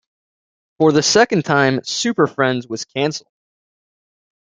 [0.79, 3.29] For the second time, "Super Friends" was cancelled.